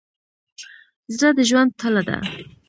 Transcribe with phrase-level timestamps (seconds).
[1.17, 2.17] زړه د ژوند تله ده.